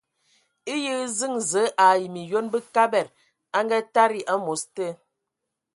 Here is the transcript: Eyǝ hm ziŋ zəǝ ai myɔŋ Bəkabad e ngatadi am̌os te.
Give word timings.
Eyǝ 0.73 0.93
hm 0.99 1.05
ziŋ 1.19 1.33
zəǝ 1.49 1.69
ai 1.87 2.03
myɔŋ 2.13 2.45
Bəkabad 2.53 3.07
e 3.57 3.59
ngatadi 3.65 4.21
am̌os 4.33 4.61
te. 4.75 4.87